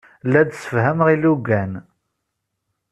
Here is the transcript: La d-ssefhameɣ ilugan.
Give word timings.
La 0.29 0.41
d-ssefhameɣ 0.43 1.07
ilugan. 1.15 1.71